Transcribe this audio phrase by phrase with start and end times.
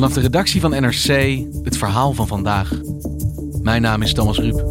[0.00, 2.72] Vanaf de redactie van NRC het verhaal van vandaag.
[3.62, 4.64] Mijn naam is Thomas Ruip.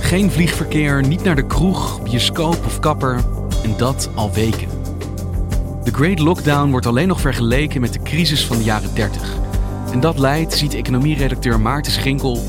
[0.00, 3.24] Geen vliegverkeer, niet naar de kroeg, bioscoop of kapper.
[3.62, 4.68] En dat al weken.
[5.84, 9.36] De Great Lockdown wordt alleen nog vergeleken met de crisis van de jaren 30.
[9.92, 12.42] En dat leidt, ziet economieredacteur Maarten Schinkel,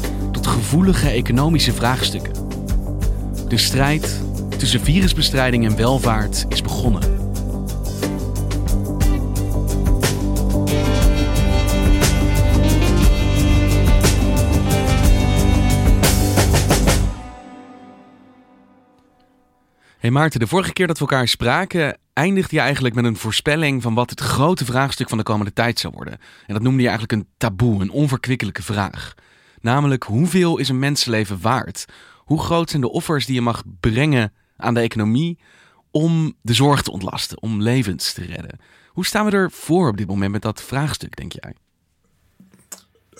[0.47, 2.33] gevoelige economische vraagstukken.
[3.47, 4.21] De strijd
[4.57, 7.23] tussen virusbestrijding en welvaart is begonnen.
[20.03, 23.81] Hey Maarten, de vorige keer dat we elkaar spraken, eindigde je eigenlijk met een voorspelling
[23.81, 26.19] van wat het grote vraagstuk van de komende tijd zou worden.
[26.47, 29.13] En dat noemde je eigenlijk een taboe, een onverkwikkelijke vraag.
[29.63, 31.85] Namelijk, hoeveel is een mensenleven waard?
[32.17, 35.39] Hoe groot zijn de offers die je mag brengen aan de economie
[35.91, 38.59] om de zorg te ontlasten, om levens te redden?
[38.87, 41.55] Hoe staan we er voor op dit moment met dat vraagstuk, denk jij?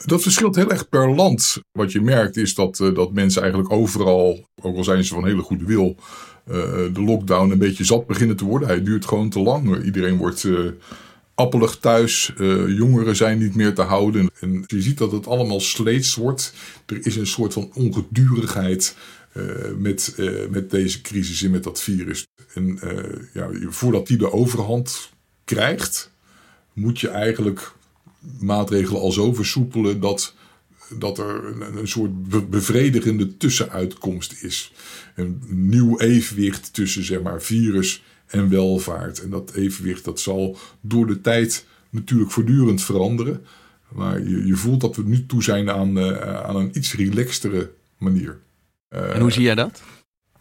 [0.06, 1.62] Dat verschilt heel erg per land.
[1.72, 5.26] Wat je merkt is dat, uh, dat mensen eigenlijk overal, ook al zijn ze van
[5.26, 5.96] hele goede wil,
[6.48, 6.56] uh,
[6.94, 8.68] de lockdown een beetje zat beginnen te worden.
[8.68, 9.84] Hij duurt gewoon te lang.
[9.84, 10.72] Iedereen wordt uh,
[11.36, 12.34] appelig thuis.
[12.68, 14.30] jongeren zijn niet meer te houden.
[14.40, 16.54] En je ziet dat het allemaal sleets wordt.
[16.86, 18.96] Er is een soort van ongedurigheid
[19.78, 20.16] met,
[20.50, 22.28] met deze crisis en met dat virus.
[22.54, 22.80] En
[23.34, 25.12] ja, voordat die de overhand
[25.46, 26.12] krijgt,
[26.74, 27.74] moet je eigenlijk
[28.40, 30.36] maatregelen al zo versoepelen dat,
[30.90, 34.74] dat er een, een soort bevredigende tussenuitkomst is.
[35.16, 39.24] Een nieuw evenwicht tussen zeg maar, virus en welvaart.
[39.24, 43.46] En dat evenwicht dat zal door de tijd natuurlijk voortdurend veranderen.
[43.92, 47.72] Maar je, je voelt dat we nu toe zijn aan, uh, aan een iets relaxtere
[47.98, 48.40] manier.
[48.90, 49.82] Uh, en hoe zie jij dat?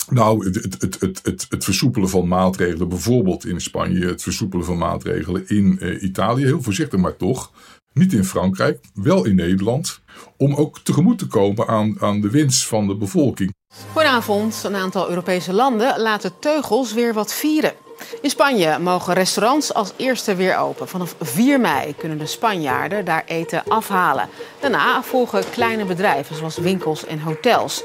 [0.08, 4.78] Nou, het, het, het, het, het, versoepelen van maatregelen, bijvoorbeeld in Spanje, het versoepelen van
[4.78, 7.52] maatregelen in uh, Italië, heel voorzichtig maar toch.
[7.92, 10.00] Niet in Frankrijk, wel in Nederland.
[10.36, 13.54] Om ook tegemoet te komen aan, aan de wens van de bevolking.
[13.92, 14.62] Goedenavond.
[14.64, 17.72] Een aantal Europese landen laten teugels weer wat vieren.
[18.20, 20.88] In Spanje mogen restaurants als eerste weer open.
[20.88, 24.28] Vanaf 4 mei kunnen de Spanjaarden daar eten afhalen.
[24.60, 27.82] Daarna volgen kleine bedrijven zoals winkels en hotels.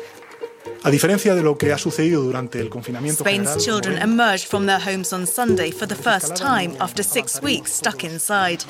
[0.86, 4.66] A diferencia de lo que ha sucedido durante el confinamiento Spain's general, children emerged from
[4.66, 8.64] their homes on Sunday for the first time after six weeks stuck inside.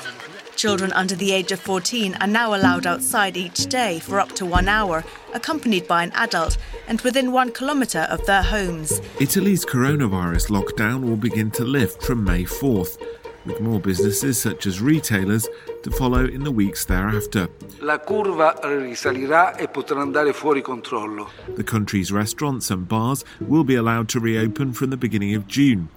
[0.58, 4.44] Children under the age of 14 are now allowed outside each day for up to
[4.44, 6.58] one hour, accompanied by an adult
[6.88, 9.00] and within one kilometre of their homes.
[9.20, 13.00] Italy's coronavirus lockdown will begin to lift from May 4th,
[13.46, 15.46] with more businesses such as retailers
[15.84, 17.46] to follow in the weeks thereafter.
[17.80, 21.30] La curva risalirà e potrà andare fuori controllo.
[21.54, 25.88] The country's restaurants and bars will be allowed to reopen from the beginning of June.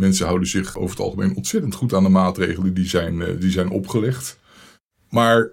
[0.00, 3.70] Mensen houden zich over het algemeen ontzettend goed aan de maatregelen die zijn, die zijn
[3.70, 4.38] opgelegd.
[5.08, 5.50] Maar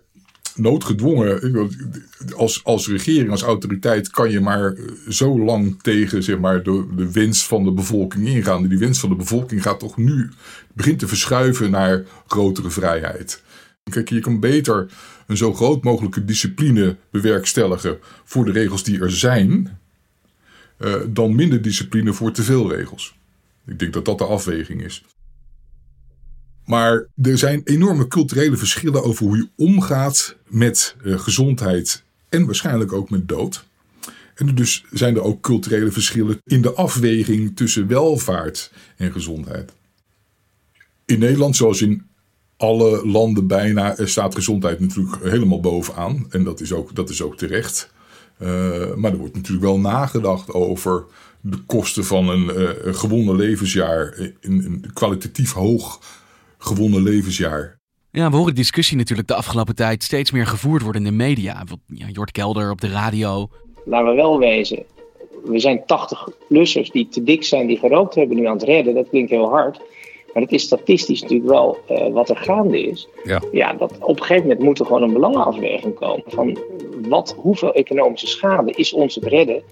[0.55, 1.69] noodgedwongen,
[2.35, 4.77] als, als regering, als autoriteit, kan je maar
[5.09, 8.67] zo lang tegen zeg maar, de, de wens van de bevolking ingaan.
[8.67, 10.29] Die wens van de bevolking gaat toch nu,
[10.73, 13.43] begint te verschuiven naar grotere vrijheid.
[13.89, 14.87] Kijk, je kan beter
[15.27, 19.79] een zo groot mogelijke discipline bewerkstelligen voor de regels die er zijn,
[20.79, 23.15] uh, dan minder discipline voor te veel regels.
[23.67, 25.03] Ik denk dat dat de afweging is.
[26.65, 32.91] Maar er zijn enorme culturele verschillen over hoe je omgaat met uh, gezondheid en waarschijnlijk
[32.91, 33.65] ook met dood.
[34.35, 39.71] En dus zijn er ook culturele verschillen in de afweging tussen welvaart en gezondheid.
[41.05, 42.05] In Nederland, zoals in
[42.57, 46.25] alle landen bijna, staat gezondheid natuurlijk helemaal bovenaan.
[46.29, 47.89] En dat is ook, dat is ook terecht.
[48.41, 48.47] Uh,
[48.95, 51.05] maar er wordt natuurlijk wel nagedacht over
[51.49, 54.17] de kosten van een, uh, een gewonnen levensjaar.
[54.41, 55.99] Een, een kwalitatief hoog
[56.57, 57.79] gewonnen levensjaar.
[58.11, 61.63] Ja, we horen discussie natuurlijk de afgelopen tijd steeds meer gevoerd worden in de media.
[61.85, 63.47] Ja, Jort Kelder op de radio.
[63.85, 64.83] Laten we wel wezen,
[65.43, 68.93] we zijn 80-plussers die te dik zijn, die gerookt hebben, nu aan het redden.
[68.93, 69.79] Dat klinkt heel hard.
[70.33, 73.07] Maar het is statistisch natuurlijk wel uh, wat er gaande is.
[73.23, 73.41] Ja.
[73.51, 76.23] ja, dat op een gegeven moment moet er gewoon een belangenafweging komen.
[76.27, 76.57] Van
[77.07, 79.63] wat, hoeveel economische schade is ons het redden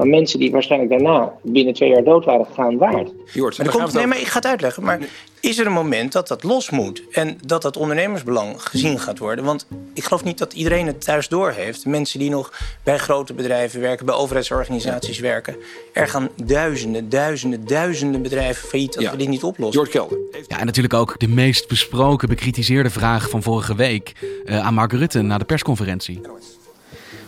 [0.00, 3.10] van mensen die waarschijnlijk daarna binnen twee jaar dood waren gegaan waard.
[3.32, 4.82] Jort, maar komt, nee, maar ik ga het uitleggen.
[4.82, 4.98] Maar
[5.40, 9.44] is er een moment dat dat los moet en dat dat ondernemersbelang gezien gaat worden?
[9.44, 11.86] Want ik geloof niet dat iedereen het thuis doorheeft.
[11.86, 12.52] Mensen die nog
[12.82, 15.56] bij grote bedrijven werken, bij overheidsorganisaties werken.
[15.92, 19.80] Er gaan duizenden, duizenden, duizenden bedrijven failliet als we dit niet oplossen.
[19.80, 20.18] Jort Kelder.
[20.46, 24.12] Ja, en natuurlijk ook de meest besproken, bekritiseerde vraag van vorige week
[24.44, 26.20] uh, aan Mark Rutte na de persconferentie.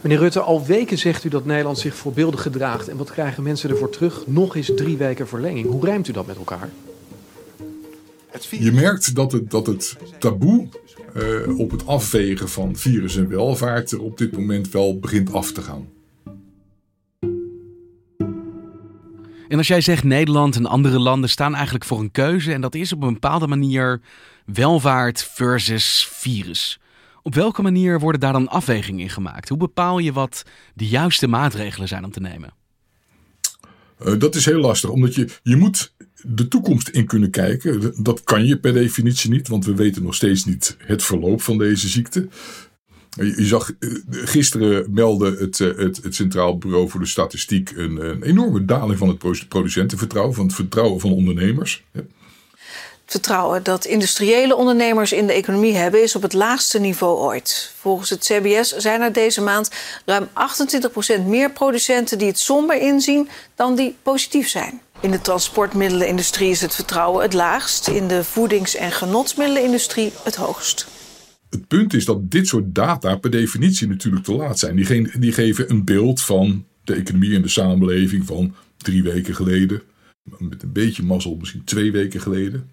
[0.03, 2.89] Meneer Rutte, al weken zegt u dat Nederland zich voorbeeldig gedraagt.
[2.89, 4.27] En wat krijgen mensen ervoor terug?
[4.27, 5.67] Nog eens drie weken verlenging.
[5.67, 6.71] Hoe rijmt u dat met elkaar?
[8.51, 10.69] Je merkt dat het, dat het taboe
[11.17, 15.53] uh, op het afwegen van virus en welvaart er op dit moment wel begint af
[15.53, 15.89] te gaan.
[19.49, 22.75] En als jij zegt Nederland en andere landen staan eigenlijk voor een keuze en dat
[22.75, 24.01] is op een bepaalde manier
[24.45, 26.81] welvaart versus virus.
[27.23, 29.49] Op welke manier worden daar dan afwegingen in gemaakt?
[29.49, 30.43] Hoe bepaal je wat
[30.75, 32.55] de juiste maatregelen zijn om te nemen?
[34.07, 37.95] Uh, dat is heel lastig, omdat je, je moet de toekomst in kunnen kijken.
[38.03, 41.59] Dat kan je per definitie niet, want we weten nog steeds niet het verloop van
[41.59, 42.29] deze ziekte.
[43.17, 45.59] Je zag eh, gisteren eh, het,
[46.03, 50.55] het Centraal Bureau voor de Statistiek een, een enorme daling van het producentenvertrouwen, van het
[50.55, 51.85] vertrouwen van ondernemers
[53.13, 57.73] vertrouwen dat industriële ondernemers in de economie hebben is op het laagste niveau ooit.
[57.79, 59.71] Volgens het CBS zijn er deze maand
[60.05, 60.29] ruim
[61.21, 64.81] 28% meer producenten die het somber inzien dan die positief zijn.
[65.01, 70.87] In de transportmiddelenindustrie is het vertrouwen het laagst, in de voedings- en genotsmiddelenindustrie het hoogst.
[71.51, 74.77] Het punt is dat dit soort data per definitie natuurlijk te laat zijn.
[74.77, 79.83] Die, die geven een beeld van de economie en de samenleving van drie weken geleden,
[80.23, 82.71] met een beetje mazzel misschien twee weken geleden.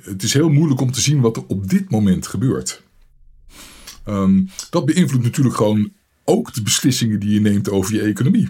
[0.00, 2.82] Het is heel moeilijk om te zien wat er op dit moment gebeurt.
[4.06, 5.92] Um, dat beïnvloedt natuurlijk gewoon
[6.24, 8.48] ook de beslissingen die je neemt over je economie.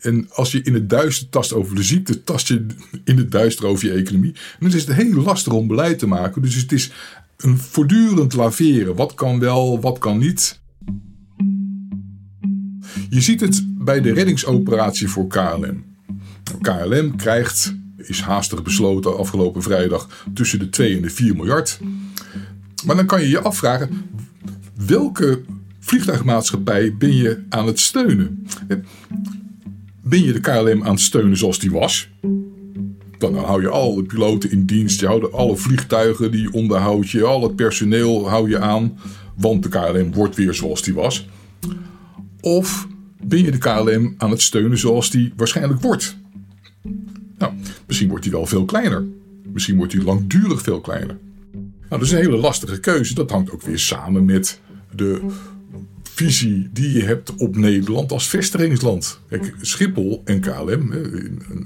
[0.00, 2.66] En als je in het duister tast over de ziekte, tast je
[3.04, 4.32] in het duister over je economie.
[4.32, 6.42] En dan is het heel lastig om beleid te maken.
[6.42, 6.90] Dus het is
[7.36, 8.96] een voortdurend laveren.
[8.96, 10.60] Wat kan wel, wat kan niet.
[13.10, 15.95] Je ziet het bij de reddingsoperatie voor KLM.
[16.60, 21.80] KLM krijgt, is haastig besloten afgelopen vrijdag, tussen de 2 en de 4 miljard.
[22.84, 23.90] Maar dan kan je je afvragen,
[24.86, 25.42] welke
[25.80, 28.46] vliegtuigmaatschappij ben je aan het steunen?
[30.02, 32.08] Ben je de KLM aan het steunen zoals die was?
[33.18, 37.42] Dan hou je alle piloten in dienst, je houdt alle vliegtuigen die onderhoud je, al
[37.42, 38.98] het personeel hou je aan,
[39.36, 41.28] want de KLM wordt weer zoals die was.
[42.40, 42.86] Of
[43.24, 46.16] ben je de KLM aan het steunen zoals die waarschijnlijk wordt?
[47.38, 47.52] Nou,
[47.86, 49.04] misschien wordt die wel veel kleiner.
[49.52, 51.18] Misschien wordt die langdurig veel kleiner.
[51.52, 53.14] Nou, dat is een hele lastige keuze.
[53.14, 54.60] Dat hangt ook weer samen met
[54.94, 55.20] de
[56.02, 59.20] visie die je hebt op Nederland als vestigingsland.
[59.28, 60.92] Kijk, Schiphol en KLM,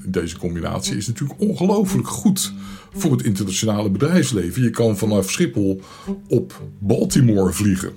[0.06, 2.52] deze combinatie, is natuurlijk ongelooflijk goed
[2.92, 4.62] voor het internationale bedrijfsleven.
[4.62, 5.80] Je kan vanaf Schiphol
[6.28, 7.92] op Baltimore vliegen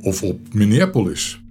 [0.00, 1.41] of op Minneapolis.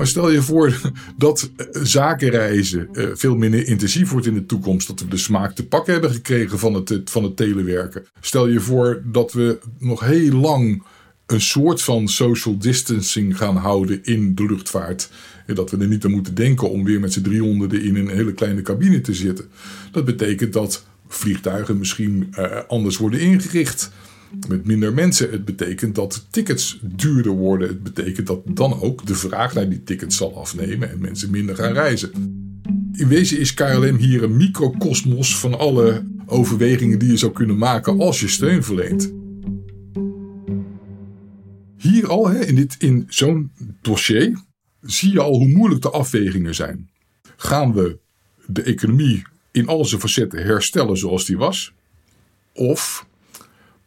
[0.00, 0.80] Maar stel je voor
[1.16, 4.86] dat eh, zakenreizen eh, veel minder intensief wordt in de toekomst.
[4.86, 8.06] Dat we de smaak te pakken hebben gekregen van het, van het telewerken.
[8.20, 10.82] Stel je voor dat we nog heel lang
[11.26, 15.10] een soort van social distancing gaan houden in de luchtvaart.
[15.46, 18.08] En dat we er niet aan moeten denken om weer met z'n driehonderden in een
[18.08, 19.50] hele kleine cabine te zitten.
[19.92, 23.90] Dat betekent dat vliegtuigen misschien uh, anders worden ingericht
[24.48, 25.30] met minder mensen.
[25.30, 27.68] Het betekent dat tickets duurder worden.
[27.68, 31.56] Het betekent dat dan ook de vraag naar die tickets zal afnemen en mensen minder
[31.56, 32.10] gaan reizen.
[32.92, 38.00] In wezen is KLM hier een microcosmos van alle overwegingen die je zou kunnen maken
[38.00, 39.12] als je steun verleent.
[41.76, 44.42] Hier al, hè, in, dit, in zo'n dossier,
[44.80, 46.90] zie je al hoe moeilijk de afwegingen zijn.
[47.36, 47.98] Gaan we
[48.46, 51.72] de economie in al zijn facetten herstellen zoals die was?
[52.52, 53.06] Of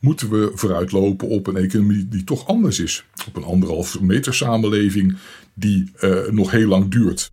[0.03, 3.05] moeten we vooruitlopen op een economie die toch anders is.
[3.27, 5.17] Op een anderhalve meter samenleving
[5.53, 7.31] die uh, nog heel lang duurt.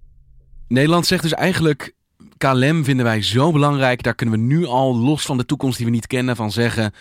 [0.68, 1.94] Nederland zegt dus eigenlijk,
[2.36, 5.86] KLM vinden wij zo belangrijk, daar kunnen we nu al los van de toekomst die
[5.86, 6.92] we niet kennen van zeggen,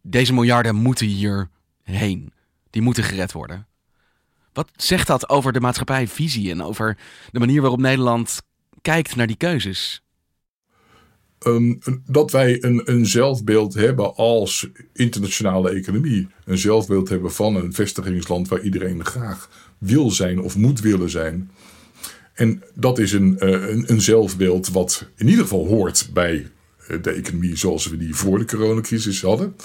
[0.00, 1.48] deze miljarden moeten hier
[1.82, 2.32] heen.
[2.70, 3.66] Die moeten gered worden.
[4.52, 6.98] Wat zegt dat over de maatschappijvisie en over
[7.30, 8.42] de manier waarop Nederland
[8.80, 10.02] kijkt naar die keuzes?
[11.46, 16.28] Um, dat wij een, een zelfbeeld hebben als internationale economie.
[16.44, 21.50] Een zelfbeeld hebben van een vestigingsland waar iedereen graag wil zijn of moet willen zijn.
[22.34, 26.50] En dat is een, uh, een, een, zelfbeeld wat in ieder geval hoort bij
[27.02, 29.56] de economie zoals we die voor de coronacrisis hadden.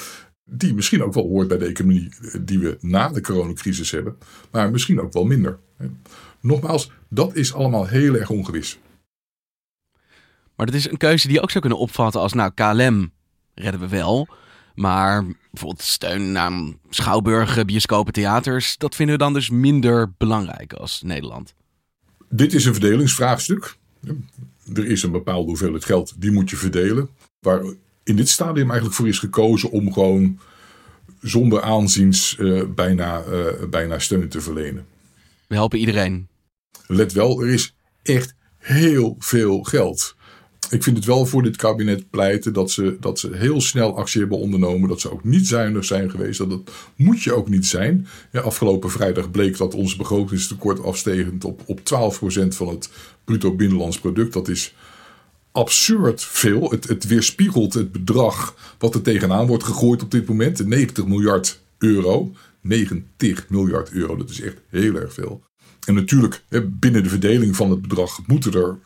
[0.46, 2.10] Die misschien ook wel hoort bij de economie
[2.42, 4.18] die we na de coronacrisis hebben.
[4.52, 5.60] Maar misschien ook wel minder.
[6.42, 8.80] Nogmaals, dat is allemaal heel erg ongewis.
[10.58, 13.12] Maar dat is een keuze die je ook zou kunnen opvatten als, nou, KLM
[13.54, 14.28] redden we wel.
[14.76, 21.02] Maar bijvoorbeeld steun aan schouwburgen, bioscopen, theaters, dat vinden we dan dus minder belangrijk als
[21.02, 21.54] Nederland.
[22.30, 23.78] Dit is een verdelingsvraagstuk.
[24.74, 27.10] Er is een bepaalde hoeveelheid geld, die moet je verdelen.
[27.40, 27.64] Waar
[28.04, 30.40] in dit stadium eigenlijk voor is gekozen om gewoon
[31.22, 34.86] zonder aanziens uh, bijna, uh, bijna steun te verlenen.
[35.48, 36.28] We helpen iedereen.
[36.88, 40.16] Let wel, er is echt heel veel geld
[40.70, 44.20] ik vind het wel voor dit kabinet pleiten dat ze, dat ze heel snel actie
[44.20, 44.90] hebben ondernomen.
[44.90, 46.38] Dat ze ook niet zuinig zijn geweest.
[46.38, 48.08] Dat, dat moet je ook niet zijn.
[48.32, 51.84] Ja, afgelopen vrijdag bleek dat ons begrotingstekort afstegend op, op 12%
[52.48, 52.90] van het
[53.24, 54.34] bruto binnenlands product.
[54.34, 54.76] Dat is
[55.52, 56.70] absurd veel.
[56.70, 60.68] Het, het weerspiegelt het bedrag wat er tegenaan wordt gegooid op dit moment.
[60.68, 62.32] 90 miljard euro.
[62.62, 65.44] 90 miljard euro, dat is echt heel erg veel.
[65.86, 68.78] En natuurlijk, binnen de verdeling van het bedrag moeten er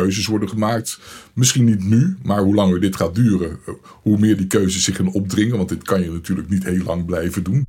[0.00, 0.98] keuzes worden gemaakt.
[1.34, 3.58] Misschien niet nu, maar hoe langer dit gaat duren,
[4.02, 5.56] hoe meer die keuzes zich gaan opdringen.
[5.56, 7.66] Want dit kan je natuurlijk niet heel lang blijven doen.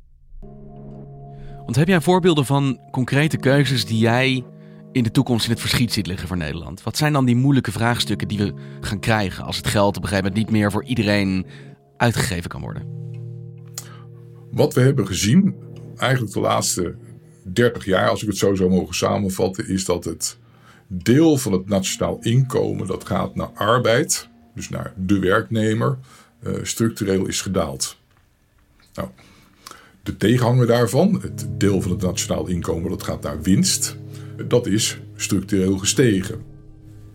[1.64, 4.44] Want heb jij voorbeelden van concrete keuzes die jij
[4.92, 6.82] in de toekomst in het verschiet ziet liggen voor Nederland?
[6.82, 10.08] Wat zijn dan die moeilijke vraagstukken die we gaan krijgen als het geld op een
[10.08, 11.46] gegeven moment niet meer voor iedereen
[11.96, 12.82] uitgegeven kan worden?
[14.50, 15.54] Wat we hebben gezien,
[15.96, 16.96] eigenlijk de laatste
[17.52, 20.38] 30 jaar, als ik het zo zou mogen samenvatten, is dat het
[20.88, 25.98] deel van het nationaal inkomen dat gaat naar arbeid, dus naar de werknemer,
[26.42, 27.96] uh, structureel is gedaald.
[28.94, 29.08] Nou,
[30.02, 33.96] de tegenhanger daarvan, het deel van het nationaal inkomen dat gaat naar winst,
[34.48, 36.42] dat is structureel gestegen.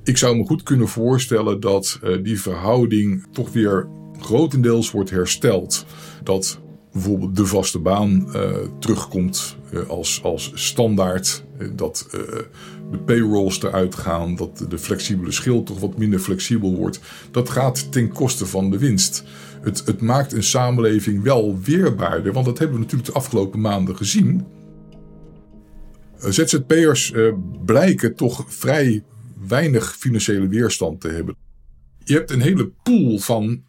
[0.04, 3.88] Ik zou me goed kunnen voorstellen dat uh, die verhouding toch weer
[4.20, 5.86] grotendeels wordt hersteld.
[6.24, 6.60] Dat
[6.92, 11.44] bijvoorbeeld de vaste baan uh, terugkomt als, als standaard.
[11.76, 12.08] dat
[12.92, 17.00] de payrolls eruit gaan, dat de flexibele schil toch wat minder flexibel wordt.
[17.32, 19.24] Dat gaat ten koste van de winst.
[19.62, 23.98] Het, het maakt een samenleving wel weerbaarder, want dat hebben we natuurlijk de afgelopen maanden
[23.98, 24.46] gezien.
[26.18, 27.14] ZZP'ers
[27.66, 29.04] blijken toch vrij
[29.48, 31.36] weinig financiële weerstand te hebben.
[32.04, 33.64] Je hebt een hele pool van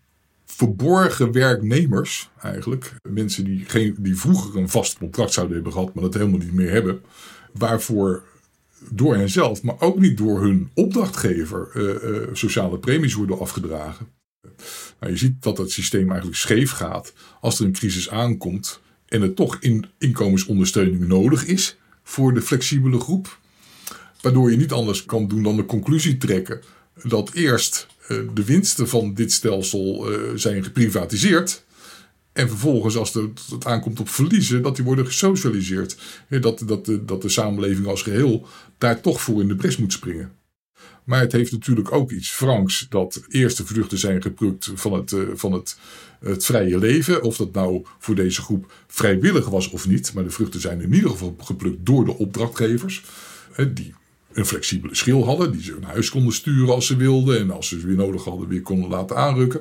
[0.56, 2.94] verborgen werknemers eigenlijk.
[3.08, 6.52] Mensen die, geen, die vroeger een vast contract zouden hebben gehad, maar dat helemaal niet
[6.52, 7.02] meer hebben.
[7.52, 8.22] Waarvoor
[8.90, 14.08] door henzelf, maar ook niet door hun opdrachtgever uh, uh, sociale premies worden afgedragen.
[15.00, 19.22] Nou, je ziet dat het systeem eigenlijk scheef gaat als er een crisis aankomt en
[19.22, 23.38] er toch in inkomensondersteuning nodig is voor de flexibele groep.
[24.20, 26.60] Waardoor je niet anders kan doen dan de conclusie trekken
[27.02, 31.64] dat eerst de winsten van dit stelsel zijn geprivatiseerd
[32.34, 35.96] en vervolgens, als het aankomt op verliezen, dat die worden gesocialiseerd.
[36.28, 38.46] Dat, dat, dat de samenleving als geheel
[38.78, 40.32] daar toch voor in de bres moet springen.
[41.04, 45.22] Maar het heeft natuurlijk ook iets Franks dat eerste vruchten zijn geplukt van het, uh,
[45.34, 45.76] van het,
[46.20, 47.22] het vrije leven.
[47.22, 50.12] Of dat nou voor deze groep vrijwillig was of niet.
[50.14, 53.04] Maar de vruchten zijn in ieder geval geplukt door de opdrachtgevers.
[53.74, 53.94] die
[54.34, 55.52] een flexibele schil hadden.
[55.52, 57.38] Die ze hun huis konden sturen als ze wilden.
[57.38, 59.60] En als ze ze weer nodig hadden weer konden laten aanrukken.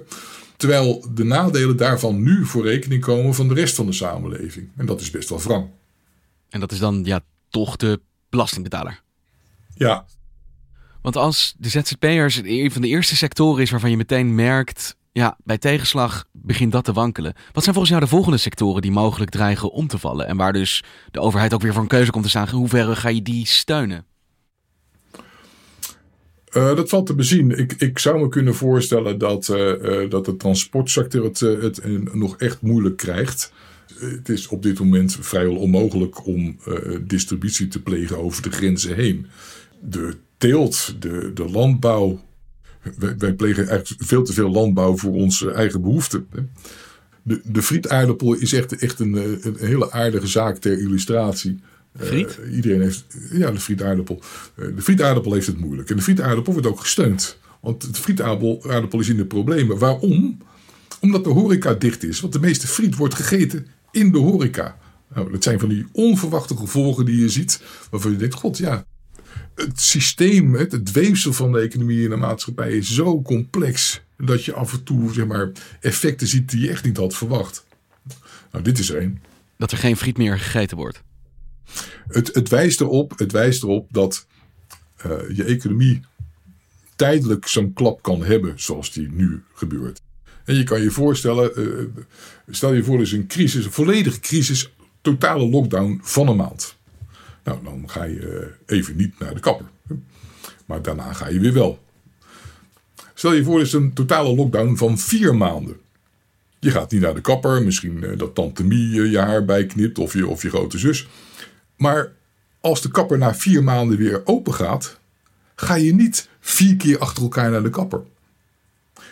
[0.58, 4.70] Terwijl de nadelen daarvan nu voor rekening komen van de rest van de samenleving.
[4.78, 5.70] En dat is best wel wrang.
[6.50, 9.02] En dat is dan ja, toch de belastingbetaler.
[9.76, 10.06] Ja.
[11.02, 15.38] Want als de ZZP'ers een van de eerste sectoren is waarvan je meteen merkt, ja,
[15.44, 17.34] bij tegenslag begint dat te wankelen.
[17.52, 20.28] Wat zijn volgens jou de volgende sectoren die mogelijk dreigen om te vallen?
[20.28, 22.50] En waar dus de overheid ook weer voor een keuze komt te staan.
[22.50, 24.06] Hoe ver ga je die steunen?
[26.58, 27.58] Uh, dat valt te bezien.
[27.58, 32.38] Ik, ik zou me kunnen voorstellen dat, uh, uh, dat de transportsector het, het nog
[32.38, 33.52] echt moeilijk krijgt.
[34.00, 36.58] Het is op dit moment vrijwel onmogelijk om
[37.02, 39.26] distributie te plegen over de grenzen heen.
[39.82, 42.20] De teelt, de, de landbouw.
[42.98, 46.28] Wij, wij plegen eigenlijk veel te veel landbouw voor onze eigen behoeften.
[47.24, 51.60] De, de frietaardappel is echt, echt een, een hele aardige zaak ter illustratie.
[51.98, 52.40] Friet?
[52.42, 54.22] Uh, iedereen heeft, ja, de frietaardappel.
[54.56, 55.90] Uh, de frietaardappel heeft het moeilijk.
[55.90, 57.38] En de frietaardappel wordt ook gesteund.
[57.60, 59.78] Want de frietaardappel is in de problemen.
[59.78, 60.38] Waarom?
[61.00, 62.20] Omdat de horeca dicht is.
[62.20, 64.78] Want de meeste friet wordt gegeten in de horeca.
[65.14, 67.62] Nou, dat zijn van die onverwachte gevolgen die je ziet.
[67.90, 68.86] Waarvan je denkt, god ja,
[69.56, 74.02] het systeem, het, het weefsel van de economie en de maatschappij is zo complex.
[74.18, 77.66] Dat je af en toe zeg maar, effecten ziet die je echt niet had verwacht.
[78.52, 79.22] Nou, dit is er één.
[79.58, 81.04] Dat er geen friet meer gegeten wordt.
[82.08, 84.26] Het, het, wijst, erop, het wijst erop dat
[85.06, 86.02] uh, je economie
[86.96, 90.02] tijdelijk zo'n klap kan hebben zoals die nu gebeurt.
[90.46, 91.86] En je kan je voorstellen, uh,
[92.50, 96.76] stel je voor is een crisis, een volledige crisis, totale lockdown van een maand.
[97.44, 99.66] Nou, dan ga je even niet naar de kapper.
[100.66, 101.84] Maar daarna ga je weer wel.
[103.14, 105.78] Stel je voor is een totale lockdown van vier maanden.
[106.60, 110.28] Je gaat niet naar de kapper, misschien dat tante Mie je haar bijknipt of je,
[110.28, 111.08] of je grote zus.
[111.78, 112.12] Maar
[112.62, 115.00] als de kapper na vier maanden weer open gaat,
[115.56, 118.02] ga je niet vier keer achter elkaar naar de kapper.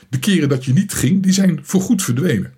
[0.09, 2.53] De keren dat je niet ging, die zijn voorgoed verdwenen.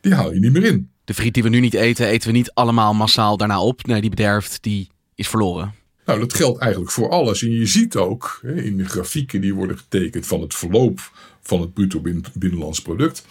[0.00, 0.90] Die haal je niet meer in.
[1.04, 3.86] De friet die we nu niet eten, eten we niet allemaal massaal daarna op.
[3.86, 5.74] Nee, die bederft, die is verloren.
[6.06, 7.42] Nou, dat geldt eigenlijk voor alles.
[7.42, 11.72] En je ziet ook in de grafieken die worden getekend van het verloop van het
[11.74, 12.02] bruto
[12.34, 13.26] binnenlands product,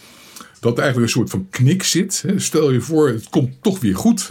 [0.60, 2.24] dat er eigenlijk een soort van knik zit.
[2.36, 4.22] Stel je voor, het komt toch weer goed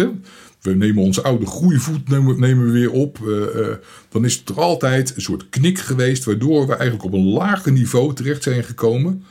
[0.61, 3.19] we nemen onze oude groeivoet nemen, nemen we weer op.
[3.23, 3.75] Uh, uh,
[4.09, 8.13] dan is er altijd een soort knik geweest, waardoor we eigenlijk op een lager niveau
[8.13, 9.23] terecht zijn gekomen,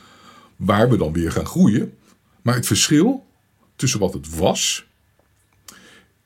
[0.55, 1.93] waar we dan weer gaan groeien.
[2.41, 3.25] Maar het verschil
[3.75, 4.87] tussen wat het was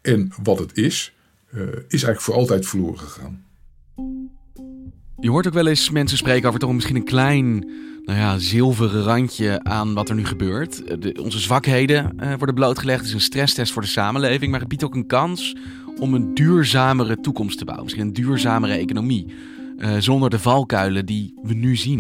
[0.02, 1.14] en wat het is,
[1.54, 3.46] uh, is eigenlijk voor altijd verloren gegaan.
[5.20, 7.70] Je hoort ook wel eens mensen spreken over toch misschien een klein
[8.06, 11.02] nou ja, zilveren randje aan wat er nu gebeurt.
[11.02, 13.00] De, onze zwakheden uh, worden blootgelegd.
[13.00, 14.52] Het is een stresstest voor de samenleving.
[14.52, 15.56] Maar het biedt ook een kans
[16.00, 17.86] om een duurzamere toekomst te bouwen.
[17.86, 19.26] Misschien een duurzamere economie.
[19.78, 22.00] Uh, zonder de valkuilen die we nu zien.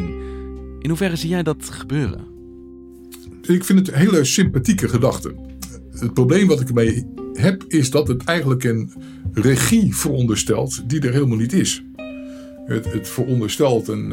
[0.80, 2.28] In hoeverre zie jij dat gebeuren?
[3.42, 5.36] Ik vind het een hele sympathieke gedachte.
[5.92, 8.92] Het probleem wat ik ermee heb is dat het eigenlijk een
[9.34, 11.84] regie veronderstelt die er helemaal niet is.
[12.66, 14.12] Het, het veronderstelt een,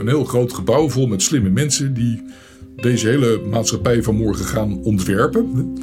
[0.00, 2.22] een heel groot gebouw vol met slimme mensen die
[2.76, 5.74] deze hele maatschappij van morgen gaan ontwerpen.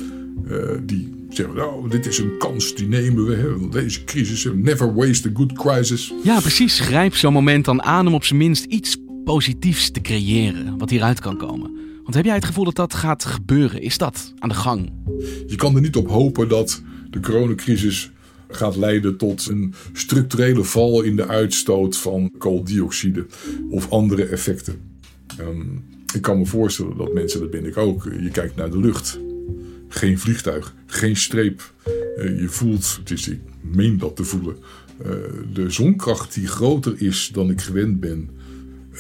[0.48, 3.68] Uh, die zeggen, nou, dit is een kans, die nemen we.
[3.72, 6.14] Deze crisis, never waste a good crisis.
[6.24, 6.80] Ja, precies.
[6.80, 10.78] Grijp zo'n moment dan aan om op zijn minst iets positiefs te creëren.
[10.78, 11.72] Wat hieruit kan komen.
[12.04, 13.82] Want heb jij het gevoel dat dat gaat gebeuren?
[13.82, 14.92] Is dat aan de gang?
[15.48, 18.12] Je kan er niet op hopen dat de coronacrisis
[18.50, 23.26] gaat leiden tot een structurele val in de uitstoot van kooldioxide
[23.70, 24.80] of andere effecten.
[25.40, 28.80] Um, ik kan me voorstellen dat mensen, dat ben ik ook, je kijkt naar de
[28.80, 29.20] lucht.
[29.88, 31.74] Geen vliegtuig, geen streep.
[32.18, 34.56] Uh, je voelt, het is, ik meen dat te voelen,
[35.02, 35.12] uh,
[35.54, 38.30] de zonkracht die groter is dan ik gewend ben.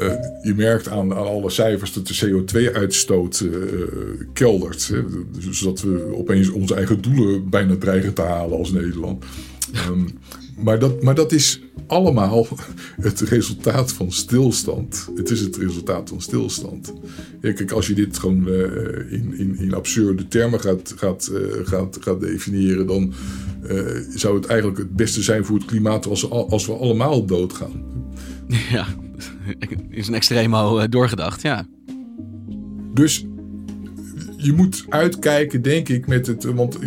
[0.01, 3.53] Uh, je merkt aan, aan, alle cijfers dat de CO2-uitstoot uh,
[4.33, 4.87] keldert.
[4.87, 5.03] Hè,
[5.49, 9.25] zodat we opeens onze eigen doelen bijna dreigen te halen als Nederland.
[9.89, 10.07] Um,
[10.57, 12.47] maar, dat, maar dat is allemaal
[13.01, 15.09] het resultaat van stilstand.
[15.15, 16.93] Het is het resultaat van stilstand.
[17.41, 18.47] Kijk, als je dit gewoon
[19.09, 21.31] in, in, in absurde termen gaat, gaat,
[21.63, 23.13] gaat, gaat definiëren, dan
[24.15, 27.96] zou het eigenlijk het beste zijn voor het klimaat als, als we allemaal doodgaan.
[28.71, 28.85] Ja,
[29.89, 31.65] is een extremo doorgedacht, ja.
[32.93, 33.25] Dus
[34.37, 36.43] je moet uitkijken, denk ik, met het.
[36.43, 36.79] Want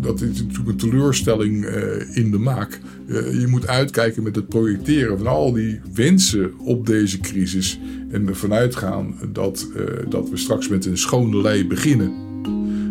[0.00, 2.80] dat is natuurlijk een teleurstelling uh, in de maak.
[3.06, 7.80] Uh, je moet uitkijken met het projecteren van al die wensen op deze crisis.
[8.10, 9.68] En ervan uitgaan dat,
[10.08, 12.12] dat we straks met een schone lei beginnen.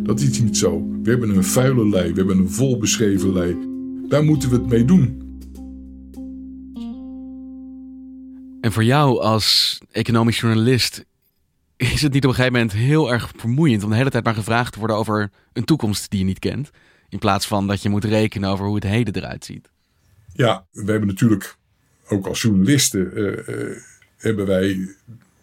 [0.03, 0.87] Dat is niet zo.
[1.03, 3.57] We hebben een vuile lei, we hebben een volbeschreven lei.
[4.07, 5.26] Daar moeten we het mee doen.
[8.67, 11.05] En voor jou als economisch journalist
[11.77, 14.33] is het niet op een gegeven moment heel erg vermoeiend om de hele tijd maar
[14.33, 16.69] gevraagd te worden over een toekomst die je niet kent?
[17.09, 19.69] In plaats van dat je moet rekenen over hoe het heden eruit ziet.
[20.33, 21.57] Ja, we hebben natuurlijk
[22.07, 23.77] ook als journalisten uh, uh,
[24.17, 24.95] hebben wij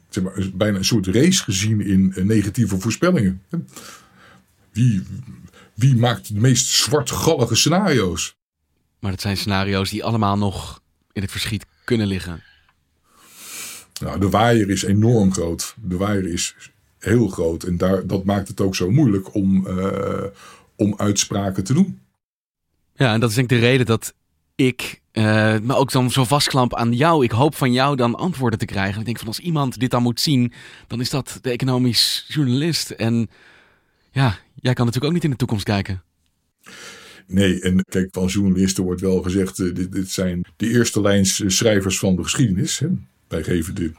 [0.09, 3.43] zeg maar, bijna een soort race gezien in uh, negatieve voorspellingen.
[4.73, 5.03] Wie,
[5.75, 8.37] wie maakt de meest zwartgallige scenario's?
[8.99, 10.81] Maar dat zijn scenario's die allemaal nog
[11.13, 12.43] in het verschiet kunnen liggen.
[14.01, 15.75] Nou, de waaier is enorm groot.
[15.83, 16.57] De waaier is
[16.99, 17.63] heel groot.
[17.63, 20.25] En daar, dat maakt het ook zo moeilijk om, uh,
[20.77, 22.01] om uitspraken te doen.
[22.95, 24.15] Ja, en dat is denk ik de reden dat
[24.55, 27.25] ik uh, me ook dan zo vastklamp aan jou.
[27.25, 29.01] Ik hoop van jou dan antwoorden te krijgen.
[29.01, 30.53] Ik denk van als iemand dit dan moet zien,
[30.87, 32.91] dan is dat de economisch journalist.
[32.91, 33.31] En
[34.11, 36.03] ja, jij kan natuurlijk ook niet in de toekomst kijken.
[37.27, 41.43] Nee, en kijk, van journalisten wordt wel gezegd, uh, dit, dit, zijn de eerste lijns
[41.47, 42.79] schrijvers van de geschiedenis.
[42.79, 42.89] Hè?
[43.35, 43.93] Wij geven de,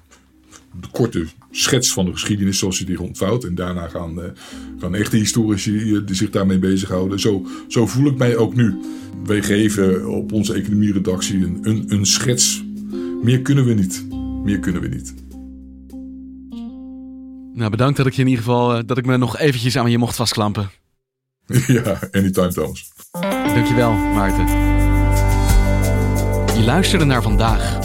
[0.79, 3.43] de, korte schets van de geschiedenis zoals je die ontvouwt.
[3.43, 4.25] En daarna gaan, uh,
[4.79, 7.19] gaan echte historici zich daarmee bezighouden.
[7.19, 8.77] Zo, zo voel ik mij ook nu.
[9.25, 12.63] Wij geven op onze economieredactie een, een, een schets.
[13.23, 14.05] Meer kunnen we niet.
[14.43, 15.13] Meer kunnen we niet.
[17.53, 19.91] Nou, bedankt dat ik je in ieder geval uh, dat ik me nog eventjes aan
[19.91, 20.69] je mocht vastklampen.
[21.67, 22.91] ja, anytime Thomas.
[23.53, 24.47] Dankjewel, Maarten.
[26.57, 27.84] Je luisterde naar vandaag